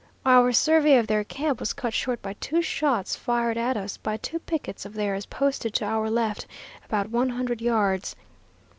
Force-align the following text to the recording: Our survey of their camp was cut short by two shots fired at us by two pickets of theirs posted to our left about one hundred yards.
Our 0.25 0.51
survey 0.51 0.97
of 0.97 1.05
their 1.05 1.23
camp 1.23 1.59
was 1.59 1.73
cut 1.73 1.93
short 1.93 2.23
by 2.23 2.33
two 2.39 2.63
shots 2.63 3.15
fired 3.15 3.55
at 3.55 3.77
us 3.77 3.97
by 3.97 4.17
two 4.17 4.39
pickets 4.39 4.83
of 4.83 4.95
theirs 4.95 5.27
posted 5.27 5.75
to 5.75 5.85
our 5.85 6.09
left 6.09 6.47
about 6.83 7.11
one 7.11 7.29
hundred 7.29 7.61
yards. 7.61 8.15